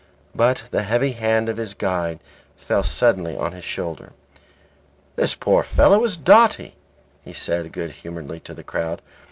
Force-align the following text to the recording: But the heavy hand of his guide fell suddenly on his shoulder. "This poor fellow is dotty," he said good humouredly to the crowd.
But 0.33 0.63
the 0.71 0.81
heavy 0.81 1.11
hand 1.11 1.47
of 1.47 1.57
his 1.57 1.75
guide 1.75 2.21
fell 2.57 2.81
suddenly 2.81 3.37
on 3.37 3.51
his 3.51 3.63
shoulder. 3.63 4.13
"This 5.15 5.35
poor 5.35 5.61
fellow 5.61 6.03
is 6.03 6.17
dotty," 6.17 6.73
he 7.23 7.33
said 7.33 7.71
good 7.71 7.91
humouredly 7.91 8.39
to 8.39 8.55
the 8.55 8.63
crowd. 8.63 9.03